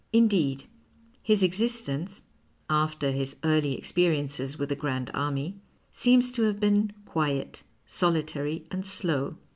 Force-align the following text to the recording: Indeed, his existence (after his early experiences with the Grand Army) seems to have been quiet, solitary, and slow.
Indeed, 0.11 0.63
his 1.21 1.43
existence 1.43 2.23
(after 2.71 3.11
his 3.11 3.35
early 3.43 3.77
experiences 3.77 4.57
with 4.57 4.69
the 4.69 4.75
Grand 4.75 5.11
Army) 5.13 5.59
seems 5.91 6.31
to 6.31 6.41
have 6.45 6.59
been 6.59 6.91
quiet, 7.05 7.61
solitary, 7.85 8.63
and 8.71 8.83
slow. 8.83 9.37